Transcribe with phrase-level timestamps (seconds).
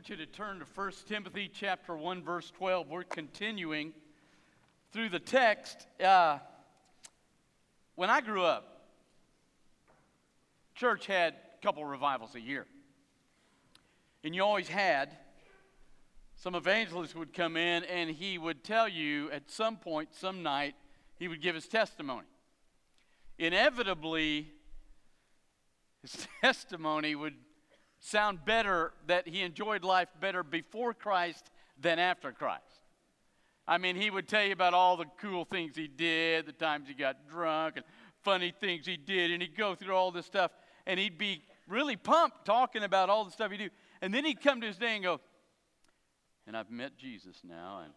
[0.00, 2.88] want you to turn to 1 Timothy chapter 1 verse 12.
[2.88, 3.92] We're continuing
[4.92, 5.86] through the text.
[6.02, 6.38] Uh,
[7.96, 8.86] when I grew up,
[10.74, 12.64] church had a couple revivals a year.
[14.24, 15.18] And you always had
[16.34, 20.76] some evangelist would come in and he would tell you at some point, some night,
[21.18, 22.26] he would give his testimony.
[23.38, 24.48] Inevitably,
[26.00, 27.34] his testimony would
[28.00, 31.50] sound better that he enjoyed life better before Christ
[31.80, 32.64] than after Christ.
[33.68, 36.88] I mean, he would tell you about all the cool things he did, the times
[36.88, 37.84] he got drunk, and
[38.22, 40.50] funny things he did, and he'd go through all this stuff,
[40.86, 43.68] and he'd be really pumped talking about all the stuff he do.
[44.02, 45.20] And then he'd come to his day and go,
[46.46, 47.92] and I've met Jesus now, and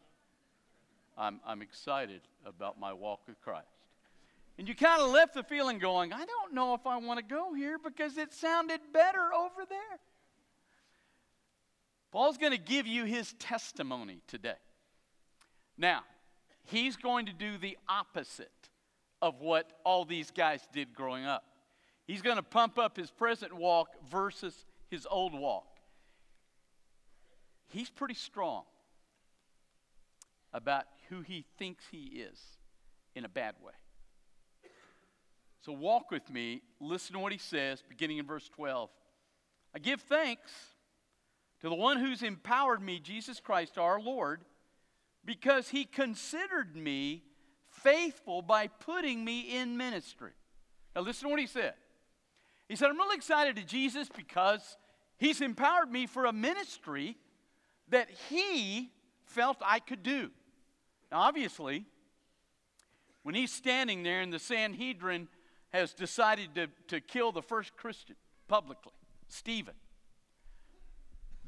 [1.18, 3.68] I'm, I'm excited about my walk with Christ.
[4.58, 7.26] And you kind of left the feeling going, I don't know if I want to
[7.26, 10.00] go here because it sounded better over there.
[12.12, 14.54] Paul's going to give you his testimony today.
[15.78, 16.02] Now,
[16.66, 18.52] he's going to do the opposite
[19.22, 21.44] of what all these guys did growing up.
[22.06, 25.66] He's going to pump up his present walk versus his old walk.
[27.70, 28.64] He's pretty strong
[30.54, 32.38] about who he thinks he is
[33.16, 33.74] in a bad way.
[35.66, 38.90] So walk with me, listen to what he says, beginning in verse 12.
[39.74, 40.52] I give thanks
[41.62, 44.42] to the one who's empowered me, Jesus Christ our Lord,
[45.24, 47.24] because he considered me
[47.70, 50.34] faithful by putting me in ministry.
[50.94, 51.76] Now, listen to what he said.
[52.68, 54.78] He said, I'm really excited to Jesus because
[55.18, 57.16] he's empowered me for a ministry
[57.88, 58.92] that he
[59.24, 60.30] felt I could do.
[61.10, 61.86] Now, obviously,
[63.24, 65.30] when he's standing there in the Sanhedrin
[65.74, 68.16] has decided to, to kill the first Christian
[68.48, 68.94] publicly,
[69.28, 69.74] Stephen.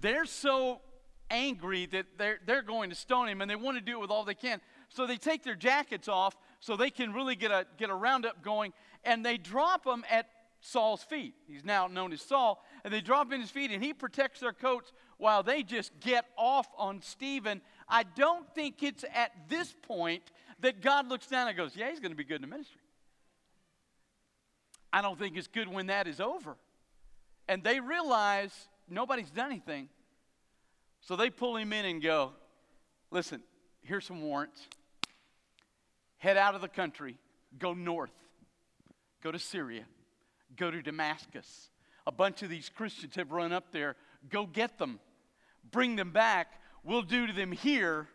[0.02, 0.82] They're so
[1.30, 4.10] angry that they're, they're going to stone him and they want to do it with
[4.10, 4.60] all they can.
[4.90, 8.44] So they take their jackets off so they can really get a, get a roundup
[8.44, 8.74] going
[9.04, 10.28] and they drop them at
[10.60, 11.36] Saul's feet.
[11.48, 12.64] He's now known as Saul.
[12.84, 16.26] And they drop in his feet and he protects their coats while they just get
[16.38, 17.62] off on Stephen.
[17.88, 20.24] I don't think it's at this point
[20.62, 22.82] that God looks down and goes, Yeah, he's going to be good in the ministry.
[24.96, 26.56] I don't think it's good when that is over.
[27.50, 28.54] And they realize
[28.90, 29.90] nobody's done anything.
[31.02, 32.32] So they pull him in and go,
[33.12, 33.44] listen,
[33.82, 34.62] here's some warrants.
[36.16, 37.18] Head out of the country,
[37.60, 38.14] go north,
[39.22, 39.84] go to Syria,
[40.56, 41.72] go to Damascus.
[42.08, 43.98] A bunch of these Christians have run up there.
[44.30, 45.02] Go get them,
[45.72, 46.54] bring them back.
[46.86, 48.08] We'll do to them here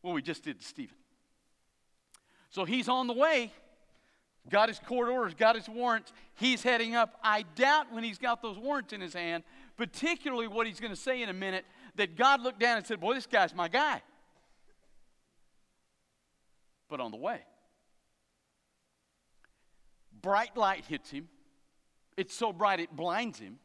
[0.00, 0.96] what we just did to Stephen.
[2.48, 3.52] So he's on the way
[4.50, 6.12] got his court orders, got his warrants.
[6.34, 7.18] He's heading up.
[7.22, 9.44] I doubt when he's got those warrants in his hand,
[9.76, 11.64] particularly what he's going to say in a minute,
[11.96, 14.02] that God looked down and said, Boy, this guy's my guy.
[16.88, 17.40] But on the way,
[20.20, 21.28] bright light hits him.
[22.16, 23.58] It's so bright it blinds him.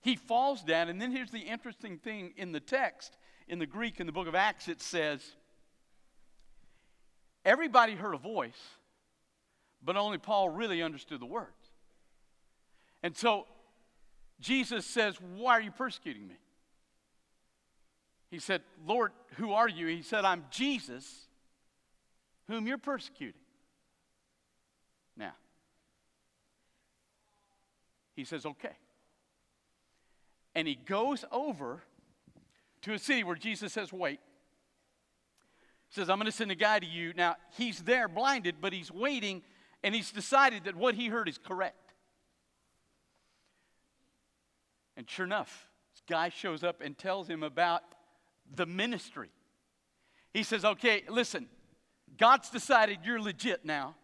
[0.00, 3.18] He falls down, and then here's the interesting thing in the text,
[3.48, 5.20] in the Greek, in the book of Acts, it says,
[7.44, 8.76] Everybody heard a voice
[9.82, 11.70] but only Paul really understood the words.
[13.02, 13.46] And so
[14.40, 16.36] Jesus says, Why are you persecuting me?
[18.30, 19.86] He said, Lord, who are you?
[19.86, 21.26] He said, I'm Jesus,
[22.46, 23.40] whom you're persecuting.
[25.16, 25.32] Now,
[28.14, 28.76] he says, Okay.
[30.54, 31.82] And he goes over
[32.82, 34.20] to a city where Jesus says, Wait.
[35.88, 37.12] He says, I'm going to send a guy to you.
[37.16, 39.42] Now, he's there blinded, but he's waiting
[39.82, 41.94] and he's decided that what he heard is correct.
[44.96, 47.82] And sure enough, this guy shows up and tells him about
[48.54, 49.30] the ministry.
[50.32, 51.46] He says, Okay, listen,
[52.18, 53.94] God's decided you're legit now.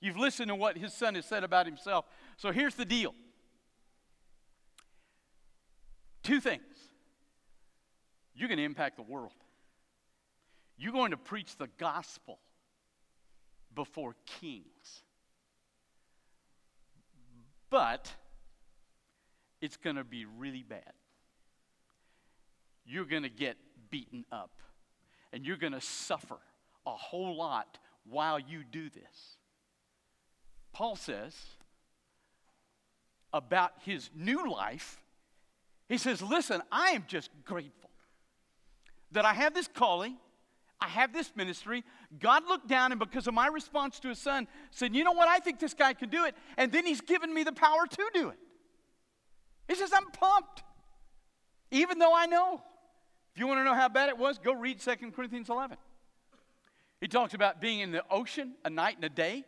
[0.00, 2.06] You've listened to what his son has said about himself.
[2.36, 3.14] So here's the deal
[6.22, 6.62] two things.
[8.34, 9.32] You're going to impact the world,
[10.76, 12.38] you're going to preach the gospel
[13.74, 15.02] before kings
[17.70, 18.12] but
[19.60, 20.92] it's going to be really bad.
[22.84, 23.56] You're going to get
[23.90, 24.50] beaten up,
[25.32, 26.38] and you're going to suffer
[26.86, 29.36] a whole lot while you do this.
[30.72, 31.34] Paul says
[33.32, 35.00] about his new life,
[35.88, 37.90] he says, Listen, I am just grateful
[39.12, 40.16] that I have this calling
[40.80, 41.84] I have this ministry.
[42.18, 45.28] God looked down and because of my response to his son, said, You know what?
[45.28, 46.34] I think this guy can do it.
[46.56, 48.38] And then he's given me the power to do it.
[49.68, 50.62] He says, I'm pumped.
[51.70, 52.62] Even though I know.
[53.34, 55.76] If you want to know how bad it was, go read 2 Corinthians 11.
[57.00, 59.44] He talks about being in the ocean a night and a day.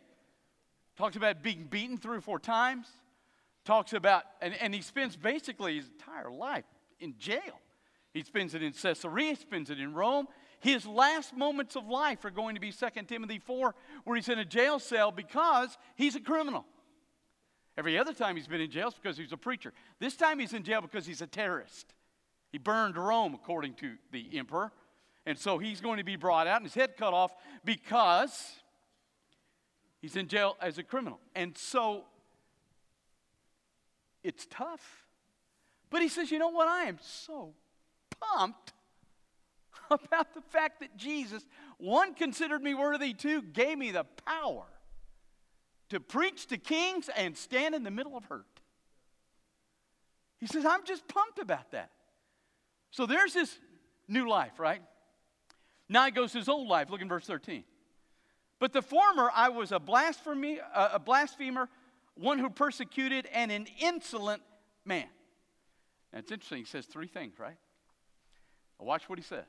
[0.97, 2.87] Talks about being beaten three or four times.
[3.65, 6.65] Talks about, and, and he spends basically his entire life
[6.99, 7.59] in jail.
[8.13, 10.27] He spends it in Caesarea, spends it in Rome.
[10.63, 13.75] His last moments of life are going to be 2 Timothy 4,
[14.05, 16.63] where he's in a jail cell because he's a criminal.
[17.77, 19.73] Every other time he's been in jail because he's a preacher.
[19.99, 21.93] This time he's in jail because he's a terrorist.
[22.49, 24.71] He burned Rome, according to the emperor.
[25.25, 27.33] And so he's going to be brought out and his head cut off
[27.65, 28.53] because
[30.01, 31.19] he's in jail as a criminal.
[31.35, 32.05] And so
[34.23, 35.05] it's tough.
[35.89, 36.69] But he says, you know what?
[36.69, 37.53] I am so
[38.21, 38.72] pumped
[40.05, 41.43] about the fact that Jesus,
[41.77, 44.65] one, considered me worthy, two, gave me the power
[45.89, 48.45] to preach to kings and stand in the middle of hurt.
[50.39, 51.91] He says, I'm just pumped about that.
[52.91, 53.57] So there's this
[54.07, 54.81] new life, right?
[55.89, 56.89] Now he goes to his old life.
[56.89, 57.63] Look in verse 13.
[58.59, 61.69] But the former, I was a blasphemer, uh, a blasphemer,
[62.15, 64.41] one who persecuted, and an insolent
[64.85, 65.07] man.
[66.11, 66.59] Now it's interesting.
[66.59, 67.57] He says three things, right?
[68.79, 69.45] watch what he says.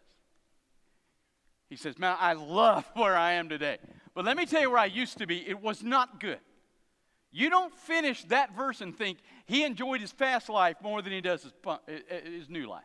[1.68, 3.78] He says, Man, I love where I am today.
[4.14, 5.48] But let me tell you where I used to be.
[5.48, 6.40] It was not good.
[7.32, 11.20] You don't finish that verse and think he enjoyed his past life more than he
[11.20, 11.52] does his,
[12.24, 12.84] his new life.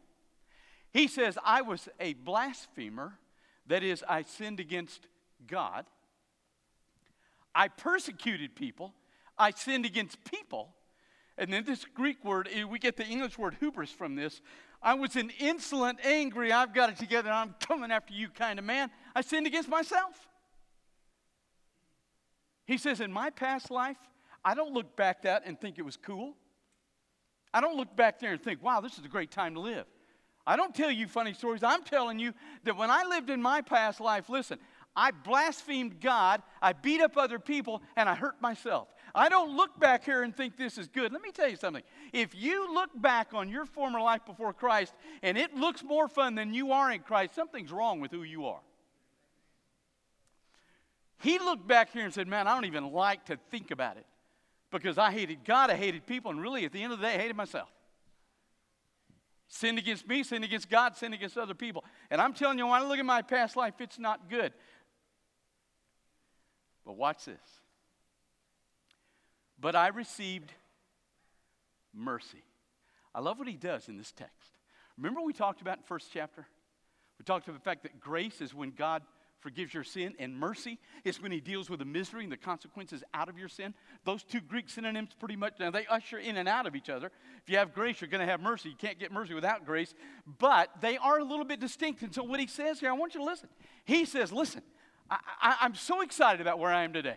[0.92, 3.20] He says, I was a blasphemer
[3.68, 5.08] that is, I sinned against
[5.46, 5.86] God.
[7.54, 8.94] I persecuted people.
[9.38, 10.74] I sinned against people.
[11.38, 14.42] And then this Greek word, eh, we get the English word hubris from this.
[14.81, 18.66] I was an insolent, angry, I've got it together, I'm coming after you kind of
[18.66, 18.90] man.
[19.16, 20.28] I sinned against myself.
[22.66, 23.98] He says, in my past life,
[24.46, 26.36] I don't look back that and think it was cool.
[27.54, 29.86] I don't look back there and think, wow, this is a great time to live.
[30.46, 31.64] I don't tell you funny stories.
[31.64, 32.34] I'm telling you
[32.64, 34.60] that when I lived in my past life, listen,
[34.96, 38.88] I blasphemed God, I beat up other people, and I hurt myself.
[39.14, 41.12] I don't look back here and think this is good.
[41.12, 41.84] Let me tell you something.
[42.14, 46.36] If you look back on your former life before Christ and it looks more fun
[46.36, 48.62] than you are in Christ, something's wrong with who you are.
[51.22, 54.06] He looked back here and said, Man, I don't even like to think about it
[54.72, 57.16] because I hated God, I hated people, and really at the end of the day,
[57.16, 57.70] I hated myself.
[59.48, 61.84] Sinned against me, sinned against God, sinned against other people.
[62.12, 64.54] And I'm telling you, when I look at my past life, it's not good.
[66.86, 67.59] But watch this.
[69.62, 70.52] But I received
[71.94, 72.44] mercy.
[73.14, 74.52] I love what he does in this text.
[74.98, 76.46] Remember we talked about in first chapter?
[77.18, 79.02] We talked about the fact that grace is when God
[79.40, 83.04] forgives your sin, and mercy is when he deals with the misery and the consequences
[83.14, 83.74] out of your sin.
[84.04, 87.10] Those two Greek synonyms pretty much, now they usher in and out of each other.
[87.42, 88.68] If you have grace, you're going to have mercy.
[88.70, 89.94] You can't get mercy without grace,
[90.40, 92.02] but they are a little bit distinct.
[92.02, 93.48] And so what he says here, I want you to listen.
[93.86, 94.62] He says, listen,
[95.10, 97.16] I, I, I'm so excited about where I am today.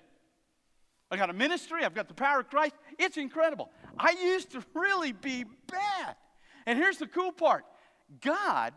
[1.13, 2.75] I got a ministry, I've got the power of Christ.
[2.99, 3.71] It's incredible.
[3.99, 6.17] I used to really be bad.
[6.65, 7.67] And here's the cool part
[8.23, 8.73] God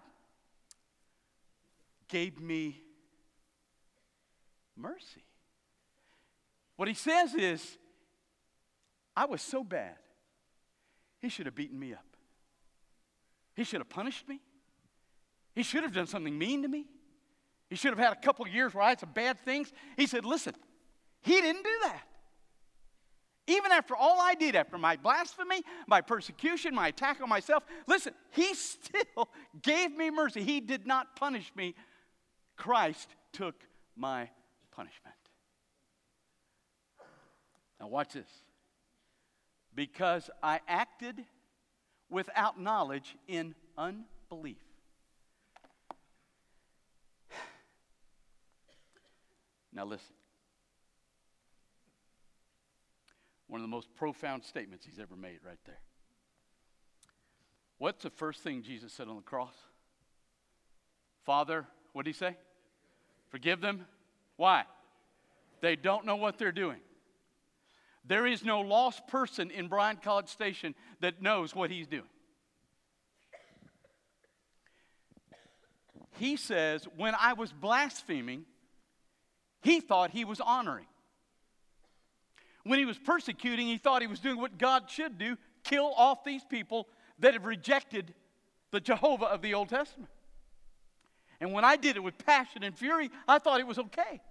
[2.10, 2.84] gave me
[4.76, 5.24] mercy.
[6.76, 7.78] What he says is,
[9.16, 9.96] I was so bad,
[11.22, 12.06] he should have beaten me up.
[13.56, 14.42] He should have punished me.
[15.56, 16.86] He should have done something mean to me.
[17.69, 19.71] He should have had a couple years where I had some bad things.
[19.95, 20.54] He said, Listen,
[21.21, 22.04] he didn't do that.
[23.47, 28.14] Even after all I did, after my blasphemy, my persecution, my attack on myself, listen,
[28.31, 29.30] he still
[29.61, 30.44] gave me mercy.
[30.44, 31.75] He did not punish me.
[32.56, 33.56] Christ took
[33.95, 34.30] my
[34.71, 35.16] punishment.
[37.80, 38.30] Now, watch this.
[39.75, 41.23] Because I acted
[42.09, 44.57] without knowledge in unbelief.
[49.73, 50.16] Now, listen.
[53.56, 55.80] One of the most profound statements he's ever made, right there.
[57.78, 59.54] What's the first thing Jesus said on the cross?
[61.24, 62.35] Father, what did he say?
[63.30, 63.85] Forgive them
[64.35, 64.66] why?
[65.62, 66.81] They don't know what they're doing.
[68.04, 72.09] There is no lost person in Bryan College Station that knows what he's doing.
[76.19, 78.44] He says, when I was blaspheming,
[79.62, 80.88] he thought he was honoring.
[82.66, 86.24] When he was persecuting, he thought he was doing what God should do kill off
[86.24, 86.88] these people
[87.19, 88.14] that have rejected
[88.72, 90.10] the Jehovah of the Old Testament.
[91.40, 94.22] And when I did it with passion and fury, I thought it was okay.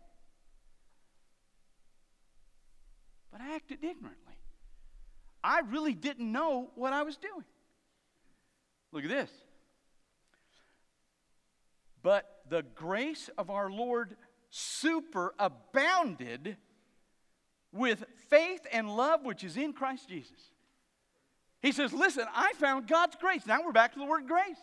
[3.31, 4.39] But I acted ignorantly.
[5.43, 7.45] I really didn't know what I was doing.
[8.93, 9.31] Look at this.
[12.03, 14.17] But the grace of our Lord
[14.53, 16.57] superabounded
[17.73, 20.51] with faith and love which is in Christ Jesus.
[21.63, 23.47] He says, Listen, I found God's grace.
[23.47, 24.59] Now we're back to the word grace.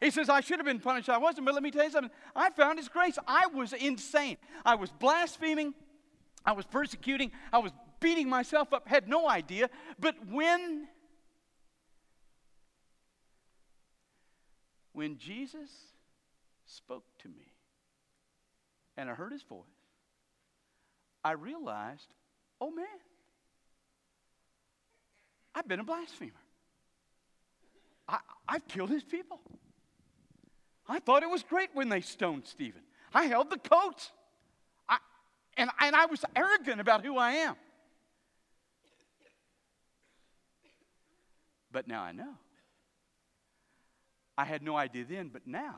[0.00, 1.08] He says, I should have been punished.
[1.08, 2.12] I wasn't, but let me tell you something.
[2.34, 3.18] I found His grace.
[3.26, 4.36] I was insane.
[4.64, 5.74] I was blaspheming.
[6.44, 7.30] I was persecuting.
[7.52, 8.88] I was beating myself up.
[8.88, 9.68] Had no idea.
[9.98, 10.88] But when,
[14.92, 15.70] when Jesus
[16.66, 17.52] spoke to me
[18.96, 19.66] and I heard His voice,
[21.24, 22.08] I realized,
[22.62, 22.86] oh man,
[25.52, 26.30] I've been a blasphemer.
[28.08, 29.40] I, I've killed his people.
[30.88, 32.82] I thought it was great when they stoned Stephen.
[33.12, 34.12] I held the coats.
[34.88, 34.98] I,
[35.56, 37.56] and, and I was arrogant about who I am.
[41.72, 42.34] But now I know.
[44.38, 45.76] I had no idea then, but now,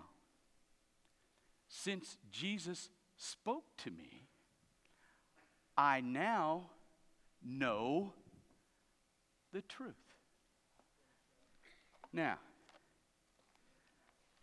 [1.68, 4.28] since Jesus spoke to me,
[5.76, 6.70] I now
[7.44, 8.12] know
[9.52, 9.94] the truth.
[12.12, 12.38] Now,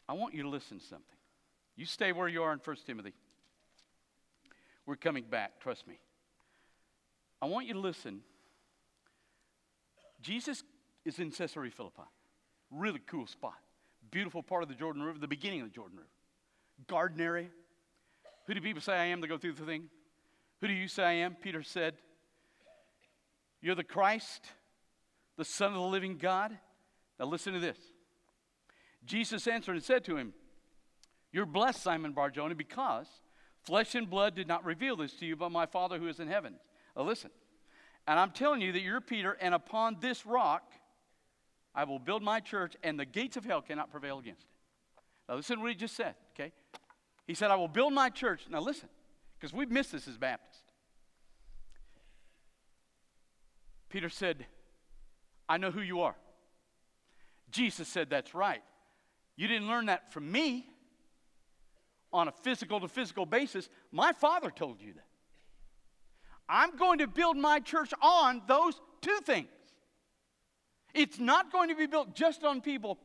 [0.08, 1.06] I want you to listen to something.
[1.76, 3.14] You stay where you are in 1 Timothy.
[4.86, 6.00] We're coming back, trust me.
[7.42, 8.22] I want you to listen.
[10.22, 10.64] Jesus
[11.06, 12.04] is in Caesarea Philippi.
[12.70, 13.56] Really cool spot.
[14.12, 16.10] Beautiful part of the Jordan River, the beginning of the Jordan River.
[16.88, 17.48] Garden area.
[18.48, 19.86] Who do people say I am to go through the thing?
[20.60, 21.36] Who do you say I am?
[21.36, 21.96] Peter said,
[23.62, 24.48] You're the Christ,
[25.38, 26.58] the Son of the living God.
[27.20, 27.78] Now listen to this.
[29.06, 30.34] Jesus answered and said to him,
[31.32, 33.08] You're blessed, Simon Barjona, because
[33.64, 36.28] flesh and blood did not reveal this to you, but my Father who is in
[36.28, 36.56] heaven.
[36.96, 37.32] Now listen.
[38.08, 40.72] And I'm telling you that you're Peter, and upon this rock
[41.74, 44.48] I will build my church, and the gates of hell cannot prevail against it.
[45.30, 46.52] Now listen to what he just said, okay?
[47.28, 48.42] He said, I will build my church.
[48.50, 48.90] Now listen,
[49.40, 50.61] because we've missed this as Baptists.
[53.92, 54.46] Peter said,
[55.48, 56.16] I know who you are.
[57.52, 58.64] Jesus said, That's right.
[59.36, 60.66] You didn't learn that from me
[62.14, 63.70] on a physical to physical basis.
[63.92, 65.06] My father told you that.
[66.48, 69.48] I'm going to build my church on those two things.
[70.94, 72.98] It's not going to be built just on people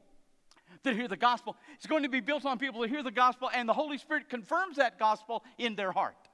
[0.83, 3.51] that hear the gospel, it's going to be built on people that hear the gospel,
[3.53, 6.26] and the Holy Spirit confirms that gospel in their heart.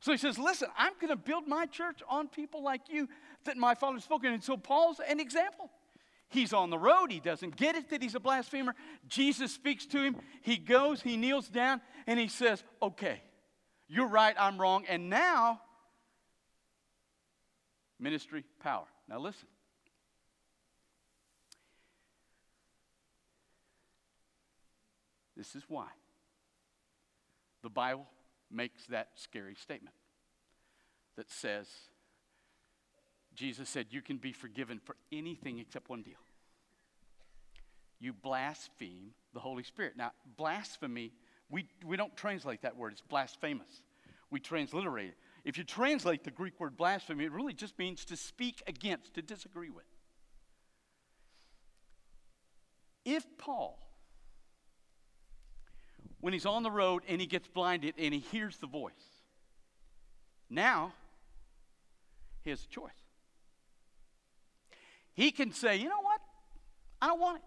[0.00, 3.08] So he says, Listen, I'm going to build my church on people like you
[3.44, 4.32] that my father's spoken.
[4.32, 5.70] And so Paul's an example.
[6.28, 7.12] He's on the road.
[7.12, 8.74] He doesn't get it that he's a blasphemer.
[9.08, 10.16] Jesus speaks to him.
[10.42, 13.20] He goes, he kneels down, and he says, Okay,
[13.88, 14.84] you're right, I'm wrong.
[14.88, 15.60] And now,
[18.00, 18.86] ministry power.
[19.08, 19.48] Now listen.
[25.36, 25.88] This is why
[27.62, 28.06] the Bible
[28.50, 29.94] makes that scary statement
[31.16, 31.66] that says,
[33.34, 36.14] Jesus said, You can be forgiven for anything except one deal.
[37.98, 39.94] You blaspheme the Holy Spirit.
[39.96, 41.12] Now, blasphemy,
[41.48, 43.82] we, we don't translate that word, it's blasphemous.
[44.30, 45.16] We transliterate it.
[45.44, 49.22] If you translate the Greek word blasphemy, it really just means to speak against, to
[49.22, 49.84] disagree with.
[53.04, 53.78] If Paul,
[56.20, 58.92] when he's on the road and he gets blinded and he hears the voice,
[60.48, 60.92] now
[62.42, 62.90] he has a choice.
[65.14, 66.20] He can say, you know what?
[67.00, 67.42] I don't want it.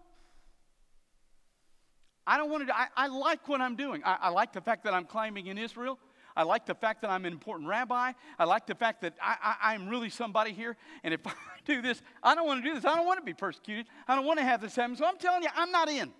[2.26, 2.76] I don't want to.
[2.76, 4.02] I, I like what I'm doing.
[4.04, 5.98] I, I like the fact that I'm climbing in Israel.
[6.36, 8.12] I like the fact that I'm an important rabbi.
[8.38, 10.76] I like the fact that I, am really somebody here.
[11.02, 11.32] And if I
[11.64, 12.84] do this, I don't want to do this.
[12.84, 13.86] I don't want to be persecuted.
[14.06, 14.96] I don't want to have this happen.
[14.96, 16.12] So I'm telling you, I'm not in.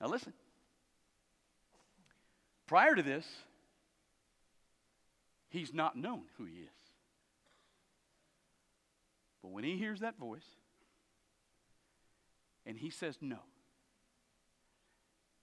[0.00, 0.32] Now listen.
[2.66, 3.26] Prior to this,
[5.50, 6.68] he's not known who he is.
[9.42, 10.46] But when he hears that voice
[12.64, 13.38] and he says no,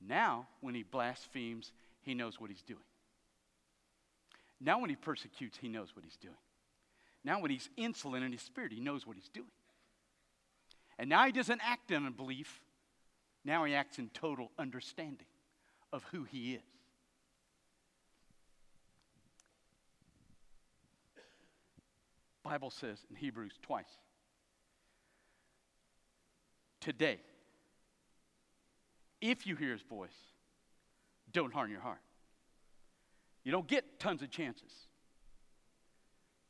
[0.05, 2.79] now when he blasphemes, he knows what he's doing.
[4.59, 6.33] Now when he persecutes, he knows what he's doing.
[7.23, 9.51] Now when he's insolent in his spirit, he knows what he's doing.
[10.97, 12.59] And now he doesn't act in unbelief.
[13.43, 15.25] Now he acts in total understanding
[15.91, 16.61] of who he is.
[22.43, 23.85] Bible says in Hebrews twice.
[26.79, 27.19] Today,
[29.21, 30.09] if you hear his voice,
[31.31, 32.01] don't harden your heart.
[33.43, 34.71] You don't get tons of chances.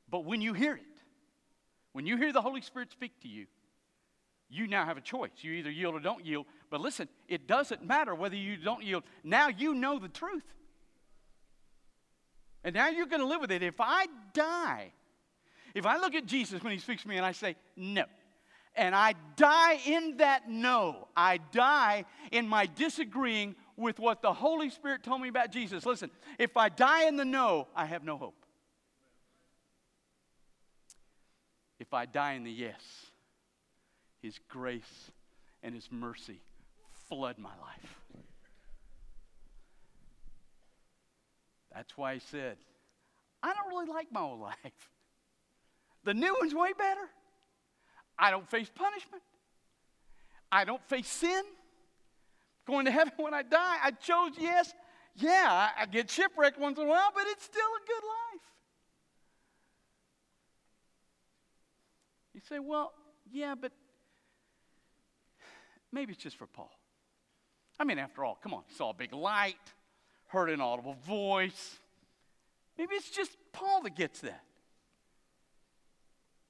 [0.09, 0.81] But when you hear it,
[1.93, 3.45] when you hear the Holy Spirit speak to you,
[4.49, 5.31] you now have a choice.
[5.41, 6.45] You either yield or don't yield.
[6.71, 9.03] But listen, it doesn't matter whether you don't yield.
[9.25, 10.45] Now you know the truth.
[12.63, 13.61] And now you're going to live with it.
[13.61, 14.93] If I die,
[15.75, 18.05] if I look at Jesus when he speaks to me and I say, no,
[18.73, 24.69] and I die in that no, I die in my disagreeing with what the Holy
[24.69, 25.85] Spirit told me about Jesus.
[25.85, 26.09] Listen,
[26.39, 28.45] if I die in the no, I have no hope.
[31.81, 32.81] If I die in the yes,
[34.21, 35.11] His grace
[35.63, 36.39] and His mercy
[37.11, 37.95] flood my life.
[41.75, 42.55] That's why He said,
[43.43, 44.89] I don't really like my old life.
[46.05, 47.01] The new one's way better.
[48.17, 49.21] I don't face punishment.
[50.51, 51.43] I don't face sin.
[52.65, 54.73] Going to heaven when I die, I chose yes.
[55.15, 58.41] Yeah, I, get shipwrecked once in a while, but it's still a good life.
[62.33, 62.93] You say, well,
[63.29, 63.73] yeah, but
[65.91, 66.71] maybe it's just for Paul.
[67.81, 69.55] I mean, after all, come on, saw a big light,
[70.27, 71.79] heard an audible voice.
[72.77, 74.43] Maybe it's just Paul that gets that.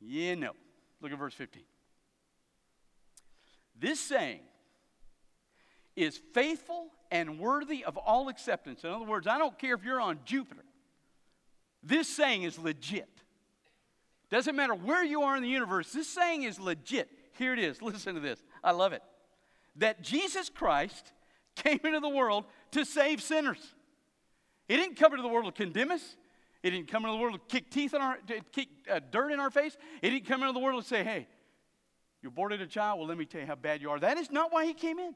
[0.01, 0.51] Yeah, no.
[0.99, 1.63] Look at verse 15.
[3.79, 4.41] This saying
[5.95, 8.83] is faithful and worthy of all acceptance.
[8.83, 10.65] In other words, I don't care if you're on Jupiter.
[11.81, 13.07] This saying is legit.
[14.29, 17.09] Doesn't matter where you are in the universe, this saying is legit.
[17.37, 17.81] Here it is.
[17.81, 18.43] Listen to this.
[18.61, 19.01] I love it.
[19.77, 21.13] That Jesus Christ
[21.55, 23.73] came into the world to save sinners.
[24.67, 26.15] He didn't come into the world to condemn us.
[26.63, 29.31] He didn't come into the world to kick teeth in our, to kick uh, dirt
[29.31, 29.75] in our face.
[30.01, 31.27] He didn't come into the world to say, "Hey,
[32.21, 32.99] you aborted a child.
[32.99, 34.99] Well, let me tell you how bad you are." That is not why he came
[34.99, 35.15] in.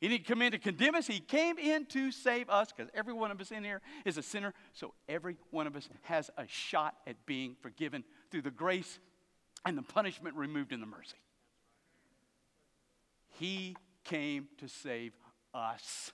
[0.00, 1.06] He didn't come in to condemn us.
[1.06, 4.22] He came in to save us because every one of us in here is a
[4.22, 4.54] sinner.
[4.72, 9.00] So every one of us has a shot at being forgiven through the grace
[9.64, 11.16] and the punishment removed in the mercy.
[13.38, 15.12] He came to save
[15.54, 16.12] us.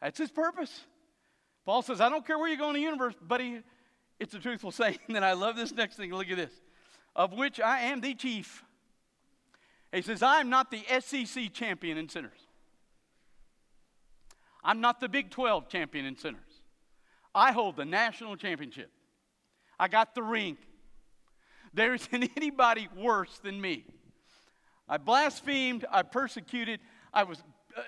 [0.00, 0.80] That's his purpose.
[1.64, 3.62] Paul says, I don't care where you go in the universe, buddy,
[4.18, 4.98] it's a truthful saying.
[5.08, 6.12] And I love this next thing.
[6.12, 6.52] Look at this.
[7.14, 8.62] Of which I am the chief.
[9.92, 12.38] He says, I am not the SEC champion in sinners.
[14.62, 16.40] I'm not the Big 12 champion in sinners.
[17.34, 18.90] I hold the national championship.
[19.78, 20.56] I got the ring.
[21.72, 23.84] There isn't anybody worse than me.
[24.88, 26.80] I blasphemed, I persecuted,
[27.16, 27.42] I was
[27.74, 27.80] uh,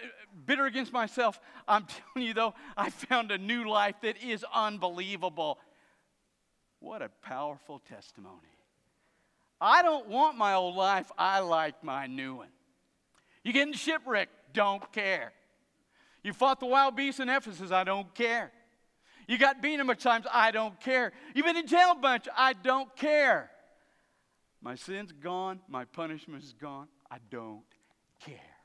[0.46, 1.38] bitter against myself.
[1.68, 5.58] I'm telling you, though, I found a new life that is unbelievable.
[6.80, 8.48] What a powerful testimony.
[9.60, 12.48] I don't want my old life, I like my new one.
[13.44, 15.32] You get in shipwreck, don't care.
[16.22, 18.52] You fought the wild beasts in Ephesus, I don't care.
[19.26, 21.12] You got beaten a bunch of times, I don't care.
[21.34, 23.50] You've been in jail a bunch, I don't care.
[24.62, 27.64] My sin's gone, my punishment is gone, I don't
[28.20, 28.57] care.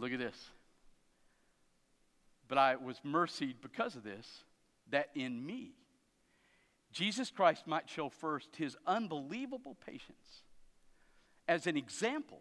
[0.00, 0.50] Look at this.
[2.46, 4.26] But I was mercied because of this,
[4.90, 5.72] that in me,
[6.92, 10.42] Jesus Christ might show first his unbelievable patience
[11.46, 12.40] as an example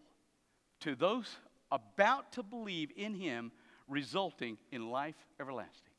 [0.82, 1.36] to those
[1.72, 3.52] about to believe in him,
[3.88, 5.93] resulting in life everlasting.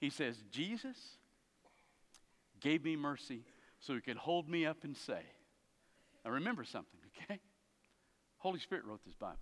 [0.00, 0.96] He says, Jesus
[2.60, 3.44] gave me mercy
[3.80, 5.20] so he could hold me up and say,
[6.24, 7.40] now remember something, okay?
[8.38, 9.38] Holy Spirit wrote this Bible.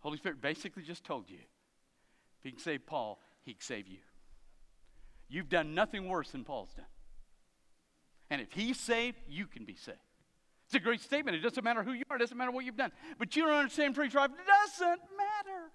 [0.00, 3.98] Holy Spirit basically just told you if he can save Paul, he can save you.
[5.28, 6.86] You've done nothing worse than Paul's done.
[8.30, 9.98] And if he's saved, you can be saved.
[10.66, 11.36] It's a great statement.
[11.36, 12.92] It doesn't matter who you are, it doesn't matter what you've done.
[13.18, 15.70] But you don't understand, preacher, it doesn't matter.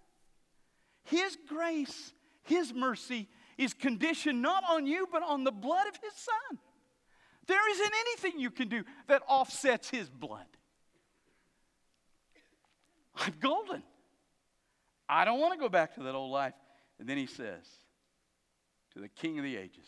[1.05, 6.13] His grace, His mercy is conditioned not on you, but on the blood of His
[6.13, 6.59] Son.
[7.47, 10.45] There isn't anything you can do that offsets His blood.
[13.15, 13.83] I'm golden.
[15.13, 16.55] I don't want to go back to that old life.
[16.99, 17.63] And then he says,
[18.93, 19.85] to the King of the ages,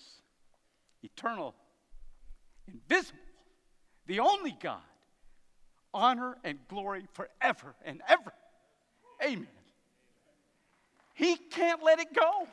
[1.01, 1.55] eternal,
[2.67, 3.17] invisible,
[4.05, 4.81] the only God,
[5.95, 8.33] honor and glory forever and ever.
[9.23, 9.47] Amen.
[11.15, 12.47] He can't let it go.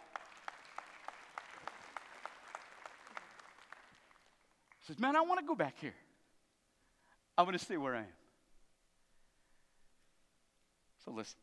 [4.81, 5.95] He says, Man, I want to go back here.
[7.37, 8.07] I want to stay where I am.
[11.05, 11.37] So listen.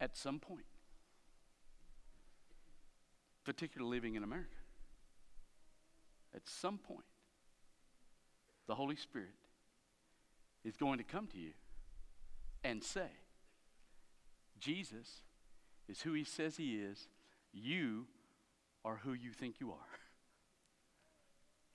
[0.00, 0.66] At some point,
[3.44, 4.56] particularly living in America.
[6.34, 7.06] At some point,
[8.66, 9.34] the Holy Spirit
[10.64, 11.52] is going to come to you
[12.64, 13.08] and say,
[14.58, 15.22] Jesus
[15.88, 17.08] is who he says he is.
[17.52, 18.06] You
[18.84, 19.76] are who you think you are.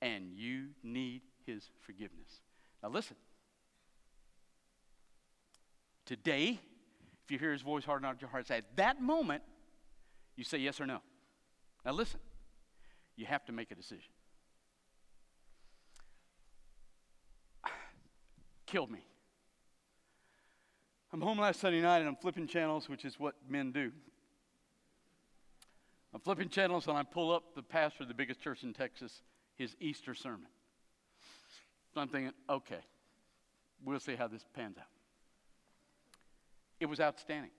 [0.04, 2.42] And you need his forgiveness.
[2.82, 3.18] Now, listen.
[6.08, 6.60] Today,
[7.32, 8.52] you hear his voice, harden not your heart.
[8.52, 9.42] At that moment,
[10.36, 11.00] you say yes or no.
[11.86, 12.20] Now, listen.
[13.16, 14.12] You have to make a decision.
[18.66, 19.06] Killed me.
[21.14, 23.92] I'm home last Sunday night and I'm flipping channels, which is what men do.
[26.14, 29.22] I'm flipping channels and I pull up the pastor of the biggest church in Texas,
[29.56, 30.48] his Easter sermon.
[31.94, 32.80] So I'm thinking, okay,
[33.84, 35.01] we'll see how this pans out.
[36.82, 37.52] It was outstanding.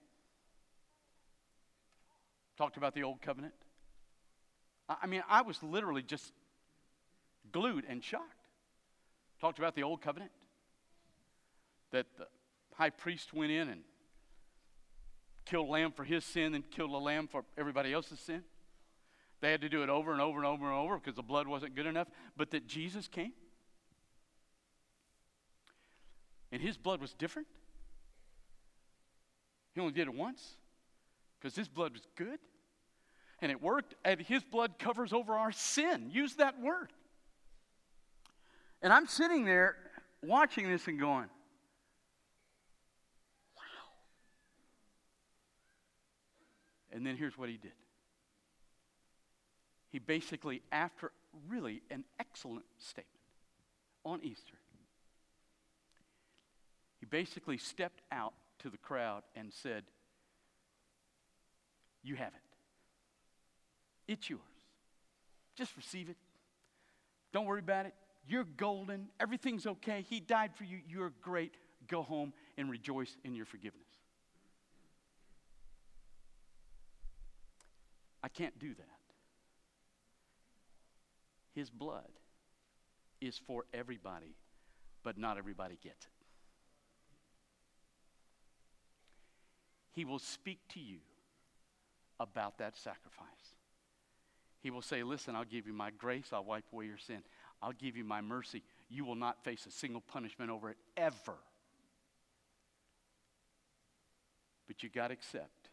[2.57, 3.53] Talked about the old covenant.
[4.89, 6.33] I mean, I was literally just
[7.53, 8.49] glued and shocked.
[9.39, 10.31] Talked about the old covenant.
[11.91, 12.27] That the
[12.73, 13.81] high priest went in and
[15.45, 18.43] killed a lamb for his sin and killed a lamb for everybody else's sin.
[19.39, 21.47] They had to do it over and over and over and over because the blood
[21.47, 22.09] wasn't good enough.
[22.35, 23.31] But that Jesus came
[26.51, 27.47] and his blood was different.
[29.73, 30.53] He only did it once
[31.39, 32.39] because his blood was good
[33.41, 36.09] and it worked, and his blood covers over our sin.
[36.11, 36.93] Use that word.
[38.81, 39.75] And I'm sitting there
[40.21, 41.29] watching this and going,
[43.57, 43.63] wow.
[46.93, 47.73] And then here's what he did.
[49.91, 51.11] He basically, after
[51.49, 53.07] really an excellent statement
[54.05, 54.55] on Easter,
[56.99, 59.83] he basically stepped out to the crowd and said,
[62.03, 64.11] You have it.
[64.11, 64.41] It's yours.
[65.55, 66.17] Just receive it.
[67.31, 67.93] Don't worry about it.
[68.27, 69.07] You're golden.
[69.19, 70.05] Everything's okay.
[70.09, 70.79] He died for you.
[70.87, 71.53] You're great.
[71.87, 73.87] Go home and rejoice in your forgiveness.
[78.23, 78.87] I can't do that.
[81.53, 82.09] His blood
[83.19, 84.35] is for everybody,
[85.03, 86.12] but not everybody gets it.
[89.93, 90.97] He will speak to you
[92.19, 93.27] about that sacrifice.
[94.61, 97.21] He will say, Listen, I'll give you my grace, I'll wipe away your sin,
[97.61, 98.63] I'll give you my mercy.
[98.89, 101.37] You will not face a single punishment over it ever.
[104.67, 105.69] But you got to accept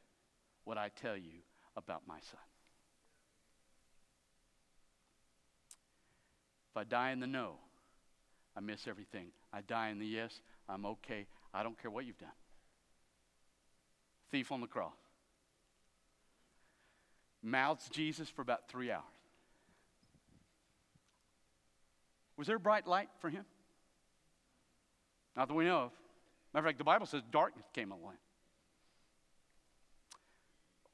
[0.65, 1.41] what I tell you
[1.77, 2.41] about my son.
[6.71, 7.55] If I die in the no,
[8.57, 9.29] I miss everything.
[9.53, 11.27] I die in the yes, I'm okay.
[11.53, 12.31] I don't care what you've done.
[14.31, 14.95] Thief on the cross
[17.43, 19.05] mouths Jesus for about three hours.
[22.37, 23.45] Was there a bright light for him?
[25.37, 25.93] Not that we know of.
[26.53, 28.19] Matter of fact, the Bible says darkness came on the land.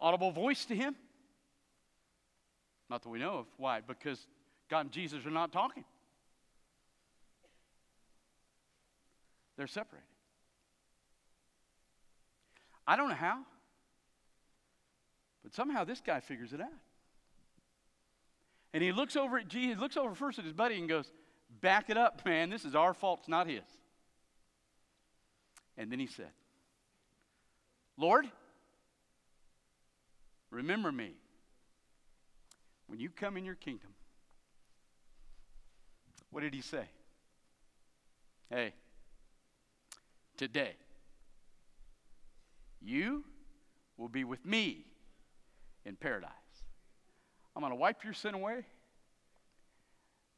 [0.01, 0.95] Audible voice to him?
[2.91, 3.47] Not that we know of.
[3.57, 3.81] Why?
[3.81, 4.27] Because
[4.69, 5.85] God and Jesus are not talking.
[9.57, 10.05] They're separated.
[12.87, 13.41] I don't know how.
[15.43, 16.69] But somehow this guy figures it out.
[18.73, 21.11] And he looks over at Jesus, looks over first at his buddy and goes,
[21.61, 22.51] Back it up, man.
[22.51, 23.63] This is our fault, it's not his.
[25.79, 26.31] And then he said,
[27.97, 28.27] Lord,
[30.51, 31.13] remember me
[32.87, 33.91] when you come in your kingdom.
[36.31, 36.85] What did he say?
[38.51, 38.75] Hey,
[40.37, 40.75] today,
[42.87, 43.25] you
[43.97, 44.85] will be with me
[45.85, 46.31] in paradise.
[47.55, 48.65] I'm going to wipe your sin away,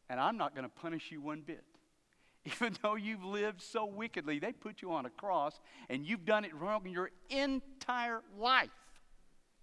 [0.09, 1.65] and I'm not going to punish you one bit.
[2.45, 6.45] Even though you've lived so wickedly, they put you on a cross, and you've done
[6.45, 8.71] it wrong your entire life.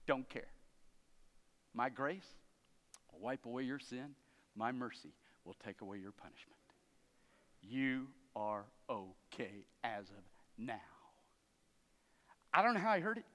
[0.06, 0.44] Don't care.
[1.74, 2.28] My grace
[3.12, 4.16] will wipe away your sin.
[4.56, 5.14] My mercy
[5.46, 6.60] will take away your punishment.
[7.62, 10.24] You are okay as of
[10.58, 10.95] now.
[12.56, 13.26] I don't know how I heard it.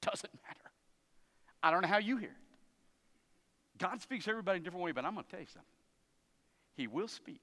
[0.00, 0.70] Doesn't matter.
[1.62, 3.78] I don't know how you hear it.
[3.78, 5.68] God speaks everybody in a different way, but I'm going to tell you something.
[6.74, 7.42] He will speak,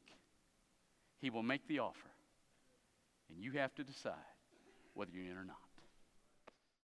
[1.21, 2.09] He will make the offer,
[3.29, 4.13] and you have to decide
[4.93, 5.68] whether you're in or not.